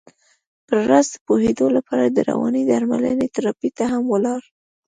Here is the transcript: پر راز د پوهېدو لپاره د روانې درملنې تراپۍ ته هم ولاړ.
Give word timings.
پر 0.67 0.79
راز 0.89 1.07
د 1.11 1.15
پوهېدو 1.25 1.67
لپاره 1.77 2.03
د 2.07 2.17
روانې 2.29 2.61
درملنې 2.71 3.27
تراپۍ 3.35 3.69
ته 3.77 3.83
هم 3.93 4.03
ولاړ. 4.13 4.41